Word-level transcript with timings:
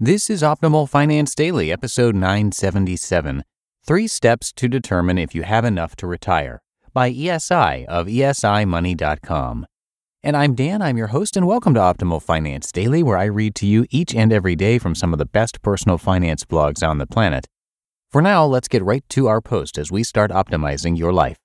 This 0.00 0.30
is 0.30 0.42
Optimal 0.42 0.88
Finance 0.88 1.34
Daily, 1.34 1.72
episode 1.72 2.14
977 2.14 3.42
Three 3.84 4.06
Steps 4.06 4.52
to 4.52 4.68
Determine 4.68 5.18
If 5.18 5.34
You 5.34 5.42
Have 5.42 5.64
Enough 5.64 5.96
to 5.96 6.06
Retire 6.06 6.62
by 6.92 7.10
ESI 7.10 7.84
of 7.86 8.06
esimoney.com. 8.06 9.66
And 10.22 10.36
I'm 10.36 10.54
Dan, 10.54 10.82
I'm 10.82 10.96
your 10.96 11.08
host, 11.08 11.36
and 11.36 11.48
welcome 11.48 11.74
to 11.74 11.80
Optimal 11.80 12.22
Finance 12.22 12.70
Daily, 12.70 13.02
where 13.02 13.18
I 13.18 13.24
read 13.24 13.56
to 13.56 13.66
you 13.66 13.86
each 13.90 14.14
and 14.14 14.32
every 14.32 14.54
day 14.54 14.78
from 14.78 14.94
some 14.94 15.12
of 15.12 15.18
the 15.18 15.26
best 15.26 15.62
personal 15.62 15.98
finance 15.98 16.44
blogs 16.44 16.88
on 16.88 16.98
the 16.98 17.06
planet. 17.08 17.48
For 18.12 18.22
now, 18.22 18.44
let's 18.46 18.68
get 18.68 18.84
right 18.84 19.02
to 19.08 19.26
our 19.26 19.40
post 19.40 19.76
as 19.78 19.90
we 19.90 20.04
start 20.04 20.30
optimizing 20.30 20.96
your 20.96 21.12
life. 21.12 21.38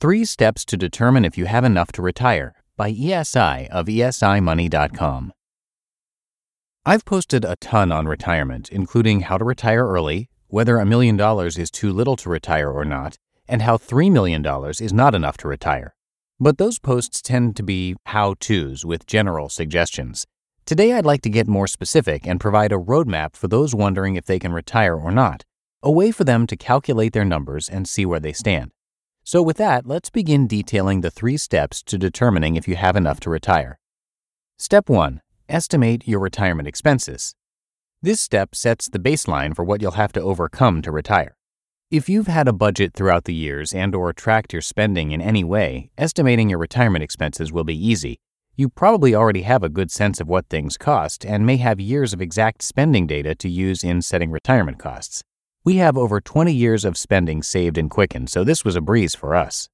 Three 0.00 0.24
Steps 0.24 0.64
to 0.64 0.76
Determine 0.76 1.24
If 1.24 1.38
You 1.38 1.44
Have 1.44 1.62
Enough 1.62 1.92
to 1.92 2.02
Retire 2.02 2.56
by 2.76 2.92
ESI 2.92 3.68
of 3.68 3.86
esimoney.com. 3.86 5.32
I've 6.84 7.04
posted 7.04 7.44
a 7.44 7.56
ton 7.56 7.92
on 7.92 8.06
retirement, 8.06 8.68
including 8.70 9.20
how 9.20 9.38
to 9.38 9.44
retire 9.44 9.86
early, 9.86 10.28
whether 10.48 10.78
a 10.78 10.84
million 10.84 11.16
dollars 11.16 11.56
is 11.58 11.70
too 11.70 11.92
little 11.92 12.16
to 12.16 12.28
retire 12.28 12.70
or 12.70 12.84
not, 12.84 13.18
and 13.48 13.62
how 13.62 13.76
$3 13.76 14.10
million 14.10 14.44
is 14.80 14.92
not 14.92 15.14
enough 15.14 15.36
to 15.38 15.48
retire. 15.48 15.94
But 16.40 16.58
those 16.58 16.78
posts 16.78 17.22
tend 17.22 17.54
to 17.56 17.62
be 17.62 17.94
how 18.06 18.34
to's 18.40 18.84
with 18.84 19.06
general 19.06 19.48
suggestions. 19.48 20.26
Today, 20.64 20.92
I'd 20.92 21.06
like 21.06 21.22
to 21.22 21.30
get 21.30 21.46
more 21.46 21.66
specific 21.66 22.26
and 22.26 22.40
provide 22.40 22.72
a 22.72 22.76
roadmap 22.76 23.36
for 23.36 23.48
those 23.48 23.74
wondering 23.74 24.16
if 24.16 24.26
they 24.26 24.38
can 24.38 24.52
retire 24.52 24.96
or 24.96 25.12
not, 25.12 25.44
a 25.82 25.90
way 25.90 26.10
for 26.10 26.24
them 26.24 26.46
to 26.46 26.56
calculate 26.56 27.12
their 27.12 27.24
numbers 27.24 27.68
and 27.68 27.88
see 27.88 28.06
where 28.06 28.20
they 28.20 28.32
stand. 28.32 28.72
So, 29.24 29.40
with 29.42 29.56
that, 29.58 29.86
let's 29.86 30.10
begin 30.10 30.46
detailing 30.46 31.00
the 31.00 31.10
three 31.10 31.36
steps 31.36 31.82
to 31.84 31.96
determining 31.96 32.56
if 32.56 32.66
you 32.66 32.76
have 32.76 32.96
enough 32.96 33.20
to 33.20 33.30
retire. 33.30 33.78
Step 34.58 34.88
1 34.88 35.20
Estimate 35.48 36.08
your 36.08 36.18
retirement 36.18 36.66
expenses. 36.66 37.34
This 38.00 38.20
step 38.20 38.54
sets 38.54 38.88
the 38.88 38.98
baseline 38.98 39.54
for 39.54 39.64
what 39.64 39.80
you'll 39.80 39.92
have 39.92 40.12
to 40.14 40.20
overcome 40.20 40.82
to 40.82 40.90
retire. 40.90 41.36
If 41.90 42.08
you've 42.08 42.26
had 42.26 42.48
a 42.48 42.52
budget 42.52 42.94
throughout 42.94 43.24
the 43.24 43.34
years 43.34 43.72
and 43.72 43.94
or 43.94 44.12
tracked 44.12 44.52
your 44.52 44.62
spending 44.62 45.12
in 45.12 45.20
any 45.20 45.44
way, 45.44 45.90
estimating 45.98 46.48
your 46.48 46.58
retirement 46.58 47.04
expenses 47.04 47.52
will 47.52 47.64
be 47.64 47.76
easy. 47.76 48.18
You 48.56 48.70
probably 48.70 49.14
already 49.14 49.42
have 49.42 49.62
a 49.62 49.68
good 49.68 49.90
sense 49.90 50.20
of 50.20 50.26
what 50.26 50.48
things 50.48 50.76
cost 50.76 51.24
and 51.24 51.46
may 51.46 51.58
have 51.58 51.78
years 51.80 52.12
of 52.12 52.20
exact 52.20 52.62
spending 52.62 53.06
data 53.06 53.34
to 53.36 53.48
use 53.48 53.84
in 53.84 54.02
setting 54.02 54.30
retirement 54.30 54.78
costs. 54.78 55.22
We 55.64 55.76
have 55.76 55.96
over 55.96 56.20
20 56.20 56.52
years 56.52 56.84
of 56.84 56.96
spending 56.96 57.40
saved 57.40 57.78
in 57.78 57.88
Quicken, 57.88 58.26
so 58.26 58.42
this 58.42 58.64
was 58.64 58.74
a 58.74 58.80
breeze 58.80 59.14
for 59.14 59.36
us. 59.36 59.68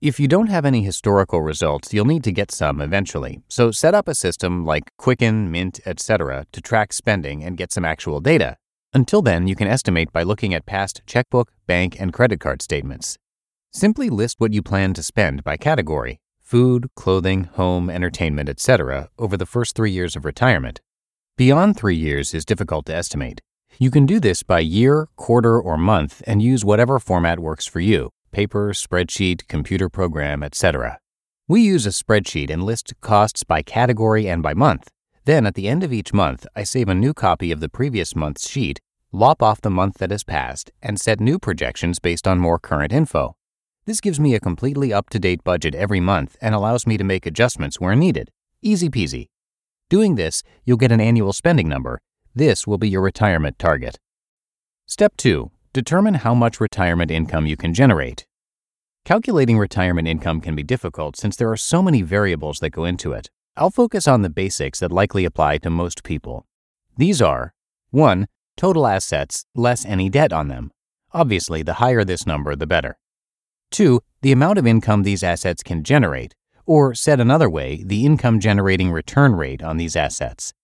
If 0.00 0.18
you 0.18 0.26
don't 0.26 0.46
have 0.46 0.64
any 0.64 0.82
historical 0.82 1.42
results, 1.42 1.92
you'll 1.92 2.06
need 2.06 2.24
to 2.24 2.32
get 2.32 2.50
some 2.50 2.80
eventually. 2.80 3.42
So 3.46 3.70
set 3.70 3.94
up 3.94 4.08
a 4.08 4.14
system 4.14 4.64
like 4.64 4.84
Quicken, 4.96 5.50
Mint, 5.50 5.80
etc. 5.84 6.46
to 6.52 6.62
track 6.62 6.94
spending 6.94 7.44
and 7.44 7.58
get 7.58 7.72
some 7.72 7.84
actual 7.84 8.20
data. 8.20 8.56
Until 8.94 9.20
then, 9.20 9.46
you 9.46 9.54
can 9.54 9.68
estimate 9.68 10.12
by 10.14 10.22
looking 10.22 10.54
at 10.54 10.64
past 10.64 11.02
checkbook, 11.06 11.52
bank, 11.66 12.00
and 12.00 12.10
credit 12.10 12.40
card 12.40 12.62
statements. 12.62 13.18
Simply 13.70 14.08
list 14.08 14.36
what 14.38 14.54
you 14.54 14.62
plan 14.62 14.94
to 14.94 15.02
spend 15.02 15.44
by 15.44 15.58
category 15.58 16.20
food, 16.40 16.88
clothing, 16.96 17.44
home, 17.44 17.90
entertainment, 17.90 18.48
etc. 18.48 19.10
over 19.18 19.36
the 19.36 19.44
first 19.44 19.76
three 19.76 19.90
years 19.90 20.16
of 20.16 20.24
retirement. 20.24 20.80
Beyond 21.36 21.76
three 21.76 21.96
years 21.96 22.32
is 22.32 22.46
difficult 22.46 22.86
to 22.86 22.94
estimate. 22.94 23.42
You 23.80 23.92
can 23.92 24.06
do 24.06 24.18
this 24.18 24.42
by 24.42 24.58
year, 24.58 25.08
quarter, 25.14 25.60
or 25.60 25.78
month 25.78 26.20
and 26.26 26.42
use 26.42 26.64
whatever 26.64 26.98
format 26.98 27.38
works 27.38 27.64
for 27.64 27.78
you 27.78 28.10
paper, 28.32 28.70
spreadsheet, 28.70 29.46
computer 29.46 29.88
program, 29.88 30.42
etc. 30.42 30.98
We 31.46 31.60
use 31.60 31.86
a 31.86 31.90
spreadsheet 31.90 32.50
and 32.50 32.64
list 32.64 32.92
costs 33.00 33.44
by 33.44 33.62
category 33.62 34.28
and 34.28 34.42
by 34.42 34.52
month. 34.52 34.88
Then, 35.26 35.46
at 35.46 35.54
the 35.54 35.68
end 35.68 35.84
of 35.84 35.92
each 35.92 36.12
month, 36.12 36.44
I 36.56 36.64
save 36.64 36.88
a 36.88 36.94
new 36.94 37.14
copy 37.14 37.52
of 37.52 37.60
the 37.60 37.68
previous 37.68 38.16
month's 38.16 38.50
sheet, 38.50 38.80
lop 39.12 39.44
off 39.44 39.60
the 39.60 39.70
month 39.70 39.98
that 39.98 40.10
has 40.10 40.24
passed, 40.24 40.72
and 40.82 41.00
set 41.00 41.20
new 41.20 41.38
projections 41.38 42.00
based 42.00 42.26
on 42.26 42.40
more 42.40 42.58
current 42.58 42.92
info. 42.92 43.36
This 43.86 44.00
gives 44.00 44.18
me 44.18 44.34
a 44.34 44.40
completely 44.40 44.92
up 44.92 45.08
to 45.10 45.20
date 45.20 45.44
budget 45.44 45.76
every 45.76 46.00
month 46.00 46.36
and 46.40 46.52
allows 46.52 46.84
me 46.84 46.96
to 46.96 47.04
make 47.04 47.26
adjustments 47.26 47.78
where 47.78 47.94
needed. 47.94 48.30
Easy 48.60 48.90
peasy. 48.90 49.28
Doing 49.88 50.16
this, 50.16 50.42
you'll 50.64 50.76
get 50.78 50.92
an 50.92 51.00
annual 51.00 51.32
spending 51.32 51.68
number 51.68 52.00
this 52.38 52.66
will 52.66 52.78
be 52.78 52.88
your 52.88 53.02
retirement 53.02 53.58
target. 53.58 53.98
Step 54.86 55.16
2. 55.16 55.50
Determine 55.72 56.14
how 56.14 56.34
much 56.34 56.60
retirement 56.60 57.10
income 57.10 57.46
you 57.46 57.56
can 57.56 57.74
generate. 57.74 58.26
Calculating 59.04 59.58
retirement 59.58 60.08
income 60.08 60.40
can 60.40 60.54
be 60.54 60.62
difficult 60.62 61.16
since 61.16 61.36
there 61.36 61.50
are 61.50 61.56
so 61.56 61.82
many 61.82 62.02
variables 62.02 62.60
that 62.60 62.70
go 62.70 62.84
into 62.84 63.12
it. 63.12 63.28
I'll 63.56 63.70
focus 63.70 64.06
on 64.06 64.22
the 64.22 64.30
basics 64.30 64.80
that 64.80 64.92
likely 64.92 65.24
apply 65.24 65.58
to 65.58 65.70
most 65.70 66.04
people. 66.04 66.46
These 66.96 67.20
are 67.20 67.52
1. 67.90 68.28
Total 68.56 68.86
assets 68.86 69.44
less 69.54 69.84
any 69.84 70.08
debt 70.08 70.32
on 70.32 70.48
them. 70.48 70.70
Obviously, 71.12 71.62
the 71.62 71.74
higher 71.74 72.04
this 72.04 72.26
number, 72.26 72.54
the 72.54 72.66
better. 72.66 72.98
2. 73.70 74.00
The 74.22 74.32
amount 74.32 74.58
of 74.58 74.66
income 74.66 75.02
these 75.02 75.22
assets 75.22 75.62
can 75.62 75.82
generate, 75.84 76.34
or 76.66 76.94
said 76.94 77.18
another 77.18 77.50
way, 77.50 77.82
the 77.84 78.04
income 78.04 78.40
generating 78.40 78.90
return 78.90 79.34
rate 79.34 79.62
on 79.62 79.76
these 79.76 79.96
assets. 79.96 80.54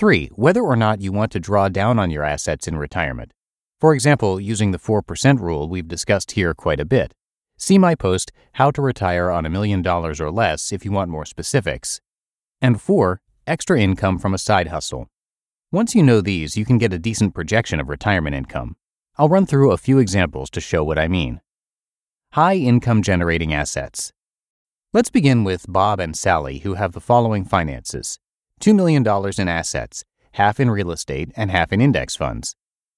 3. 0.00 0.30
Whether 0.34 0.62
or 0.62 0.76
not 0.76 1.02
you 1.02 1.12
want 1.12 1.30
to 1.32 1.38
draw 1.38 1.68
down 1.68 1.98
on 1.98 2.10
your 2.10 2.24
assets 2.24 2.66
in 2.66 2.78
retirement. 2.78 3.34
For 3.78 3.92
example, 3.92 4.40
using 4.40 4.70
the 4.70 4.78
4% 4.78 5.38
rule 5.40 5.68
we've 5.68 5.86
discussed 5.86 6.30
here 6.30 6.54
quite 6.54 6.80
a 6.80 6.86
bit. 6.86 7.12
See 7.58 7.76
my 7.76 7.94
post, 7.94 8.32
How 8.52 8.70
to 8.70 8.80
Retire 8.80 9.30
on 9.30 9.44
a 9.44 9.50
Million 9.50 9.82
Dollars 9.82 10.18
or 10.18 10.30
Less, 10.30 10.72
if 10.72 10.86
you 10.86 10.90
want 10.90 11.10
more 11.10 11.26
specifics. 11.26 12.00
And 12.62 12.80
4. 12.80 13.20
Extra 13.46 13.78
income 13.78 14.18
from 14.18 14.32
a 14.32 14.38
side 14.38 14.68
hustle. 14.68 15.06
Once 15.70 15.94
you 15.94 16.02
know 16.02 16.22
these, 16.22 16.56
you 16.56 16.64
can 16.64 16.78
get 16.78 16.94
a 16.94 16.98
decent 16.98 17.34
projection 17.34 17.78
of 17.78 17.90
retirement 17.90 18.34
income. 18.34 18.76
I'll 19.18 19.28
run 19.28 19.44
through 19.44 19.70
a 19.70 19.76
few 19.76 19.98
examples 19.98 20.48
to 20.52 20.62
show 20.62 20.82
what 20.82 20.98
I 20.98 21.08
mean. 21.08 21.42
High 22.32 22.56
income 22.56 23.02
generating 23.02 23.52
assets. 23.52 24.14
Let's 24.94 25.10
begin 25.10 25.44
with 25.44 25.66
Bob 25.68 26.00
and 26.00 26.16
Sally, 26.16 26.60
who 26.60 26.76
have 26.76 26.92
the 26.92 27.02
following 27.02 27.44
finances 27.44 28.18
$2 28.60 28.74
million 28.74 29.04
in 29.38 29.48
assets, 29.48 30.04
half 30.32 30.60
in 30.60 30.70
real 30.70 30.90
estate 30.90 31.30
and 31.36 31.50
half 31.50 31.72
in 31.72 31.80
index 31.80 32.14
funds. 32.14 32.54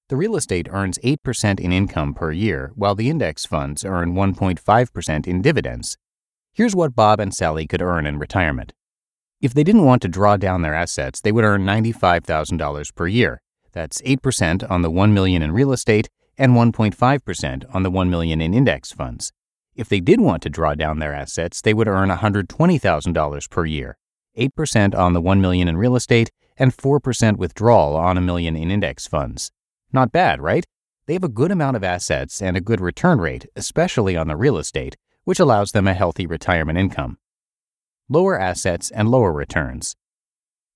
The 0.09 0.17
real 0.17 0.37
estate 0.37 0.69
earns 0.71 0.99
8% 0.99 1.61
in 1.61 1.73
income 1.73 2.13
per 2.15 2.33
year, 2.33 2.73
while 2.75 2.95
the 2.95 3.09
index 3.09 3.47
funds 3.47 3.85
earn 3.85 4.15
1.5% 4.15 5.27
in 5.27 5.41
dividends. 5.41 5.97
Here's 6.53 6.77
what 6.77 6.95
Bob 6.95 7.19
and 7.21 7.33
Sally 7.33 7.67
could 7.67 7.81
earn 7.81 8.05
in 8.05 8.19
retirement. 8.19 8.73
If 9.41 9.55
they 9.55 9.65
didn't 9.65 9.87
want 9.87 10.03
to 10.03 10.09
draw 10.09 10.37
down 10.37 10.63
their 10.63 10.75
assets, 10.75 11.21
they 11.21 11.33
would 11.33 11.45
earn 11.45 11.65
$95,000 11.65 12.95
per 12.95 13.07
year. 13.07 13.41
That's 13.73 14.03
8% 14.03 14.71
on 14.71 14.83
the 14.83 14.91
1 14.91 15.15
million 15.15 15.43
in 15.43 15.53
real 15.53 15.73
estate 15.73 16.11
and 16.37 16.53
1.5% 16.53 17.65
on 17.75 17.83
the 17.83 17.91
1 17.91 18.11
million 18.11 18.41
in 18.41 18.53
index 18.53 18.93
funds. 18.93 19.33
If 19.75 19.89
they 19.89 20.01
did 20.01 20.21
want 20.21 20.43
to 20.43 20.51
draw 20.51 20.75
down 20.75 20.99
their 20.99 21.15
assets, 21.15 21.63
they 21.63 21.73
would 21.73 21.89
earn 21.89 22.11
$120,000 22.11 23.51
per 23.51 23.65
year. 23.65 23.97
8% 24.37 24.95
on 24.95 25.13
the 25.13 25.21
1 25.21 25.41
million 25.41 25.69
in 25.69 25.77
real 25.77 25.97
estate 25.97 26.31
and 26.57 26.77
4% 26.77 27.37
withdrawal 27.37 27.97
on 27.97 28.17
a 28.17 28.21
million 28.21 28.57
in 28.57 28.71
index 28.71 29.07
funds. 29.07 29.51
Not 29.93 30.13
bad, 30.13 30.41
right? 30.41 30.65
They 31.07 31.15
have 31.15 31.25
a 31.25 31.29
good 31.29 31.51
amount 31.51 31.77
of 31.77 31.85
assets 31.85 32.41
and 32.41 32.57
a 32.57 32.61
good 32.61 32.81
return 32.81 33.21
rate, 33.21 33.47
especially 33.57 34.17
on 34.17 34.29
the 34.29 34.37
real 34.37 34.57
estate, 34.57 34.97
which 35.25 35.41
allows 35.41 35.73
them 35.73 35.87
a 35.89 35.95
healthy 35.95 36.27
retirement 36.27 36.79
income. 36.79 37.19
Lower 38.09 38.39
assets 38.39 38.91
and 38.91 39.09
lower 39.09 39.33
returns. 39.33 39.97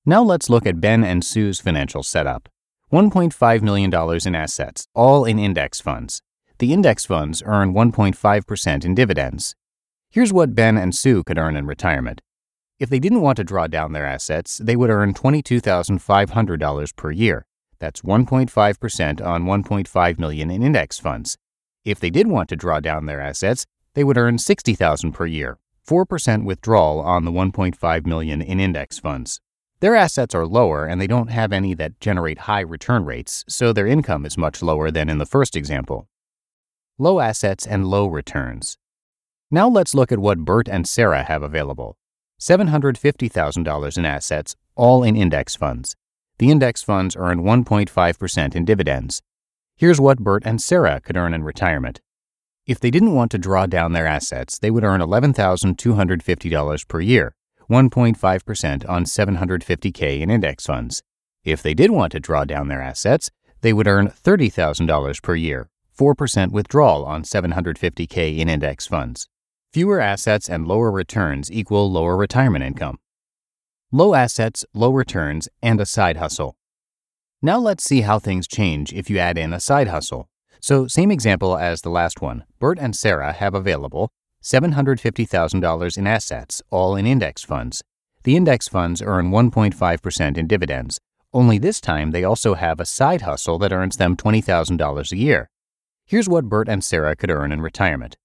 Now 0.04 0.22
let's 0.22 0.50
look 0.50 0.66
at 0.66 0.80
Ben 0.80 1.04
and 1.04 1.24
Sue's 1.24 1.60
financial 1.60 2.02
setup. 2.02 2.48
$1.5 2.92 3.62
million 3.62 3.92
in 4.26 4.34
assets, 4.34 4.86
all 4.94 5.24
in 5.24 5.38
index 5.38 5.80
funds. 5.80 6.22
The 6.58 6.72
index 6.72 7.04
funds 7.04 7.42
earn 7.44 7.74
1.5% 7.74 8.84
in 8.84 8.94
dividends. 8.94 9.54
Here's 10.10 10.32
what 10.32 10.54
Ben 10.54 10.76
and 10.76 10.94
Sue 10.94 11.24
could 11.24 11.36
earn 11.36 11.56
in 11.56 11.66
retirement. 11.66 12.22
If 12.78 12.90
they 12.90 12.98
didn't 12.98 13.22
want 13.22 13.36
to 13.36 13.44
draw 13.44 13.68
down 13.68 13.92
their 13.92 14.04
assets, 14.04 14.58
they 14.58 14.76
would 14.76 14.90
earn 14.90 15.14
$22,500 15.14 16.96
per 16.96 17.10
year. 17.10 17.46
That's 17.78 18.02
1.5% 18.02 19.26
on 19.26 19.44
1.5 19.44 20.18
million 20.18 20.50
in 20.50 20.62
index 20.62 20.98
funds. 20.98 21.38
If 21.86 22.00
they 22.00 22.10
did 22.10 22.26
want 22.26 22.50
to 22.50 22.56
draw 22.56 22.80
down 22.80 23.06
their 23.06 23.20
assets, 23.20 23.64
they 23.94 24.04
would 24.04 24.18
earn 24.18 24.36
60,000 24.36 25.12
per 25.12 25.24
year, 25.24 25.56
4% 25.88 26.44
withdrawal 26.44 27.00
on 27.00 27.24
the 27.24 27.32
1.5 27.32 28.06
million 28.06 28.42
in 28.42 28.60
index 28.60 28.98
funds. 28.98 29.40
Their 29.80 29.96
assets 29.96 30.34
are 30.34 30.46
lower 30.46 30.84
and 30.84 31.00
they 31.00 31.06
don't 31.06 31.30
have 31.30 31.54
any 31.54 31.72
that 31.74 31.98
generate 31.98 32.40
high 32.40 32.60
return 32.60 33.06
rates, 33.06 33.42
so 33.48 33.72
their 33.72 33.86
income 33.86 34.26
is 34.26 34.36
much 34.36 34.62
lower 34.62 34.90
than 34.90 35.08
in 35.08 35.16
the 35.16 35.24
first 35.24 35.56
example. 35.56 36.08
Low 36.98 37.20
assets 37.20 37.66
and 37.66 37.86
low 37.86 38.06
returns. 38.06 38.76
Now 39.50 39.66
let's 39.66 39.94
look 39.94 40.12
at 40.12 40.18
what 40.18 40.44
Bert 40.44 40.68
and 40.68 40.86
Sarah 40.86 41.22
have 41.22 41.42
available. 41.42 41.96
$750,000 42.40 43.98
in 43.98 44.04
assets, 44.04 44.56
all 44.74 45.02
in 45.02 45.16
index 45.16 45.56
funds. 45.56 45.96
The 46.38 46.50
index 46.50 46.82
funds 46.82 47.16
earn 47.16 47.42
1.5% 47.42 48.54
in 48.54 48.64
dividends. 48.64 49.22
Here's 49.76 50.00
what 50.00 50.18
Bert 50.18 50.42
and 50.44 50.60
Sarah 50.60 51.00
could 51.00 51.16
earn 51.16 51.34
in 51.34 51.44
retirement. 51.44 52.00
If 52.66 52.80
they 52.80 52.90
didn't 52.90 53.14
want 53.14 53.30
to 53.30 53.38
draw 53.38 53.66
down 53.66 53.92
their 53.92 54.06
assets, 54.06 54.58
they 54.58 54.70
would 54.70 54.84
earn 54.84 55.00
$11,250 55.00 56.88
per 56.88 57.00
year, 57.00 57.34
1.5% 57.70 58.88
on 58.88 59.04
750K 59.04 60.20
in 60.20 60.30
index 60.30 60.66
funds. 60.66 61.02
If 61.44 61.62
they 61.62 61.74
did 61.74 61.90
want 61.90 62.12
to 62.12 62.20
draw 62.20 62.44
down 62.44 62.68
their 62.68 62.82
assets, 62.82 63.30
they 63.60 63.72
would 63.72 63.86
earn 63.86 64.08
$30,000 64.08 65.22
per 65.22 65.34
year, 65.36 65.68
4% 65.96 66.50
withdrawal 66.50 67.04
on 67.04 67.22
750K 67.22 68.38
in 68.38 68.48
index 68.48 68.86
funds. 68.86 69.28
Fewer 69.76 70.00
assets 70.00 70.48
and 70.48 70.66
lower 70.66 70.90
returns 70.90 71.52
equal 71.52 71.92
lower 71.92 72.16
retirement 72.16 72.64
income. 72.64 72.98
Low 73.92 74.14
assets, 74.14 74.64
low 74.72 74.90
returns, 74.90 75.50
and 75.62 75.78
a 75.78 75.84
side 75.84 76.16
hustle. 76.16 76.56
Now 77.42 77.58
let's 77.58 77.84
see 77.84 78.00
how 78.00 78.18
things 78.18 78.48
change 78.48 78.94
if 78.94 79.10
you 79.10 79.18
add 79.18 79.36
in 79.36 79.52
a 79.52 79.60
side 79.60 79.88
hustle. 79.88 80.30
So, 80.62 80.86
same 80.86 81.10
example 81.10 81.58
as 81.58 81.82
the 81.82 81.90
last 81.90 82.22
one. 82.22 82.44
Bert 82.58 82.78
and 82.80 82.96
Sarah 82.96 83.34
have 83.34 83.54
available 83.54 84.08
$750,000 84.42 85.98
in 85.98 86.06
assets, 86.06 86.62
all 86.70 86.96
in 86.96 87.04
index 87.06 87.44
funds. 87.44 87.82
The 88.22 88.34
index 88.34 88.68
funds 88.68 89.02
earn 89.02 89.30
1.5% 89.30 90.38
in 90.38 90.46
dividends. 90.46 90.98
Only 91.34 91.58
this 91.58 91.82
time 91.82 92.12
they 92.12 92.24
also 92.24 92.54
have 92.54 92.80
a 92.80 92.86
side 92.86 93.20
hustle 93.20 93.58
that 93.58 93.74
earns 93.74 93.98
them 93.98 94.16
$20,000 94.16 95.12
a 95.12 95.16
year. 95.18 95.50
Here's 96.06 96.30
what 96.30 96.48
Bert 96.48 96.66
and 96.66 96.82
Sarah 96.82 97.14
could 97.14 97.30
earn 97.30 97.52
in 97.52 97.60
retirement. 97.60 98.16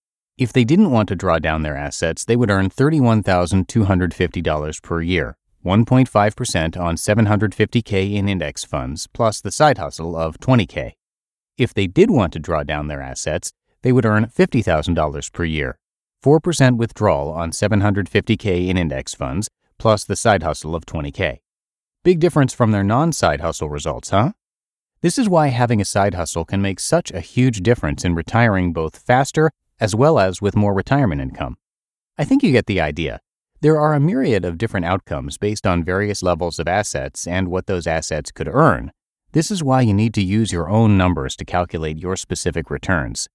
If 0.42 0.52
they 0.52 0.64
didn't 0.64 0.90
want 0.90 1.08
to 1.10 1.16
draw 1.16 1.38
down 1.38 1.62
their 1.62 1.78
assets, 1.78 2.26
they 2.26 2.36
would 2.36 2.50
earn 2.50 2.72
$31,250 2.72 4.82
per 4.82 5.00
year, 5.00 5.38
1.5% 5.64 6.82
on 6.82 6.96
750K 6.96 8.16
in 8.16 8.28
index 8.28 8.64
funds, 8.64 9.08
plus 9.14 9.40
the 9.40 9.52
side 9.52 9.78
hustle 9.78 10.18
of 10.18 10.40
20K. 10.40 10.94
If 11.60 11.76
they 11.76 11.86
did 11.86 12.10
want 12.10 12.34
to 12.34 12.40
draw 12.40 12.64
down 12.64 12.88
their 12.88 13.04
assets, 13.04 13.52
they 13.84 13.92
would 13.92 14.04
earn 14.04 14.32
$50,000 14.36 15.32
per 15.32 15.44
year, 15.44 15.78
4% 16.26 16.78
withdrawal 16.78 17.30
on 17.30 17.52
750K 17.52 18.68
in 18.68 18.80
index 18.80 19.14
funds, 19.14 19.48
plus 19.78 20.04
the 20.04 20.16
side 20.16 20.42
hustle 20.42 20.74
of 20.74 20.88
20K. 20.88 21.38
Big 22.04 22.20
difference 22.20 22.52
from 22.52 22.72
their 22.72 22.84
non 22.84 23.14
side 23.14 23.42
hustle 23.42 23.70
results, 23.70 24.10
huh? 24.10 24.32
This 25.02 25.20
is 25.20 25.30
why 25.30 25.50
having 25.50 25.80
a 25.80 25.86
side 25.86 26.16
hustle 26.16 26.46
can 26.46 26.64
make 26.64 26.80
such 26.80 27.12
a 27.12 27.20
huge 27.20 27.62
difference 27.62 28.04
in 28.04 28.16
retiring 28.16 28.74
both 28.74 28.98
faster 28.98 29.52
as 29.81 29.94
well 29.94 30.18
as 30.18 30.42
with 30.42 30.56
more 30.56 30.74
retirement 30.74 31.19
income. 31.19 31.57
I 32.18 32.24
think 32.24 32.44
you 32.44 32.54
get 32.54 32.68
the 32.68 32.80
idea. 32.80 33.19
There 33.60 33.78
are 33.78 33.94
a 33.94 34.00
myriad 34.00 34.45
of 34.45 34.57
different 34.57 34.86
outcomes 34.86 35.38
based 35.38 35.68
on 35.68 35.83
various 35.83 36.24
levels 36.24 36.57
of 36.60 36.69
assets 36.69 37.28
and 37.28 37.50
what 37.50 37.68
those 37.68 37.86
assets 37.86 38.31
could 38.31 38.48
earn. 38.48 38.94
This 39.33 39.51
is 39.51 39.62
why 39.62 39.81
you 39.81 39.94
need 39.94 40.13
to 40.13 40.24
use 40.24 40.54
your 40.54 40.69
own 40.69 40.98
numbers 40.98 41.36
to 41.36 41.45
calculate 41.45 41.98
your 41.98 42.16
specific 42.16 42.69
returns. 42.69 43.28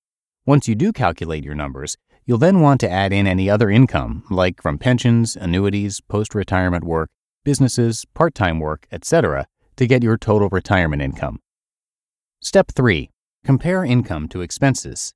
Once 0.46 0.66
you 0.66 0.74
do 0.74 0.92
calculate 0.92 1.44
your 1.44 1.54
numbers, 1.54 1.98
You'll 2.28 2.38
then 2.38 2.60
want 2.60 2.80
to 2.80 2.90
add 2.90 3.12
in 3.12 3.28
any 3.28 3.48
other 3.48 3.70
income, 3.70 4.24
like 4.30 4.60
from 4.60 4.78
pensions, 4.78 5.36
annuities, 5.36 6.00
post 6.00 6.34
retirement 6.34 6.82
work, 6.82 7.08
businesses, 7.44 8.04
part 8.14 8.34
time 8.34 8.58
work, 8.58 8.88
etc., 8.90 9.46
to 9.76 9.86
get 9.86 10.02
your 10.02 10.18
total 10.18 10.48
retirement 10.48 11.02
income. 11.02 11.38
Step 12.40 12.72
3 12.72 13.10
Compare 13.44 13.84
income 13.84 14.26
to 14.28 14.40
expenses. 14.40 15.14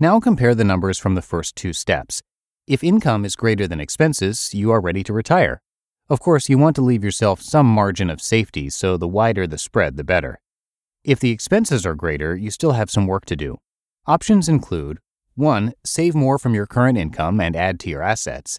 Now 0.00 0.18
compare 0.18 0.56
the 0.56 0.64
numbers 0.64 0.98
from 0.98 1.14
the 1.14 1.22
first 1.22 1.54
two 1.54 1.72
steps. 1.72 2.20
If 2.66 2.82
income 2.82 3.24
is 3.24 3.36
greater 3.36 3.68
than 3.68 3.78
expenses, 3.78 4.52
you 4.52 4.72
are 4.72 4.80
ready 4.80 5.04
to 5.04 5.12
retire. 5.12 5.62
Of 6.10 6.18
course, 6.18 6.48
you 6.48 6.58
want 6.58 6.74
to 6.76 6.82
leave 6.82 7.04
yourself 7.04 7.40
some 7.40 7.66
margin 7.66 8.10
of 8.10 8.20
safety, 8.20 8.70
so 8.70 8.96
the 8.96 9.06
wider 9.06 9.46
the 9.46 9.56
spread, 9.56 9.96
the 9.96 10.02
better. 10.02 10.40
If 11.04 11.20
the 11.20 11.30
expenses 11.30 11.86
are 11.86 11.94
greater, 11.94 12.36
you 12.36 12.50
still 12.50 12.72
have 12.72 12.90
some 12.90 13.06
work 13.06 13.24
to 13.26 13.36
do. 13.36 13.58
Options 14.04 14.48
include 14.48 14.98
1. 15.36 15.74
Save 15.84 16.16
more 16.16 16.40
from 16.40 16.54
your 16.54 16.66
current 16.66 16.98
income 16.98 17.40
and 17.40 17.54
add 17.54 17.78
to 17.80 17.88
your 17.88 18.02
assets. 18.02 18.58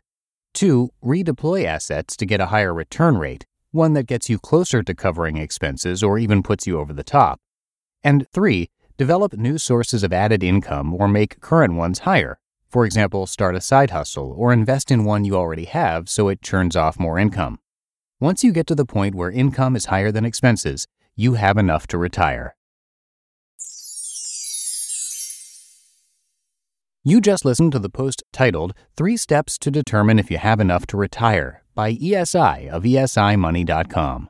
2. 0.53 0.89
Redeploy 1.03 1.65
assets 1.65 2.15
to 2.15 2.25
get 2.25 2.39
a 2.39 2.45
higher 2.45 2.73
return 2.73 3.17
rate, 3.17 3.45
one 3.71 3.91
that 3.91 4.07
gets 4.07 4.29
you 4.29 4.39
closer 4.39 4.81
to 4.81 4.95
covering 4.95 5.35
expenses 5.35 6.01
or 6.01 6.17
even 6.17 6.41
puts 6.41 6.65
you 6.65 6.79
over 6.79 6.93
the 6.93 7.03
top. 7.03 7.41
And 8.05 8.25
3. 8.33 8.69
Develop 8.97 9.33
new 9.33 9.57
sources 9.57 10.03
of 10.03 10.13
added 10.13 10.41
income 10.41 10.93
or 10.93 11.09
make 11.09 11.41
current 11.41 11.75
ones 11.75 11.99
higher. 11.99 12.39
For 12.69 12.85
example, 12.85 13.27
start 13.27 13.53
a 13.55 13.61
side 13.61 13.89
hustle 13.89 14.33
or 14.37 14.53
invest 14.53 14.89
in 14.89 15.03
one 15.03 15.25
you 15.25 15.35
already 15.35 15.65
have 15.65 16.07
so 16.07 16.29
it 16.29 16.41
churns 16.41 16.77
off 16.77 16.97
more 16.97 17.19
income. 17.19 17.59
Once 18.21 18.41
you 18.41 18.53
get 18.53 18.67
to 18.67 18.75
the 18.75 18.85
point 18.85 19.13
where 19.13 19.29
income 19.29 19.75
is 19.75 19.87
higher 19.87 20.11
than 20.11 20.23
expenses, 20.23 20.87
you 21.15 21.33
have 21.33 21.57
enough 21.57 21.87
to 21.87 21.97
retire. 21.97 22.55
You 27.03 27.19
just 27.21 27.45
listened 27.45 27.73
to 27.73 27.79
the 27.79 27.89
post 27.89 28.23
titled 28.31 28.73
Three 28.95 29.17
Steps 29.17 29.57
to 29.59 29.69
Determine 29.69 30.19
If 30.19 30.31
You 30.31 30.37
Have 30.37 30.59
Enough 30.59 30.87
to 30.87 30.97
Retire 30.97 31.63
by 31.75 31.93
ESI 31.93 32.69
of 32.69 32.83
ESIMoney.com. 32.83 34.29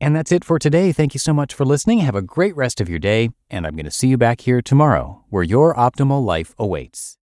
And 0.00 0.14
that's 0.14 0.30
it 0.30 0.44
for 0.44 0.58
today. 0.58 0.92
Thank 0.92 1.14
you 1.14 1.18
so 1.18 1.32
much 1.32 1.54
for 1.54 1.64
listening. 1.64 2.00
Have 2.00 2.14
a 2.14 2.22
great 2.22 2.54
rest 2.56 2.80
of 2.80 2.88
your 2.88 2.98
day, 2.98 3.30
and 3.50 3.66
I'm 3.66 3.74
going 3.74 3.84
to 3.84 3.90
see 3.90 4.08
you 4.08 4.18
back 4.18 4.42
here 4.42 4.62
tomorrow 4.62 5.24
where 5.28 5.42
your 5.42 5.74
optimal 5.74 6.24
life 6.24 6.54
awaits. 6.58 7.16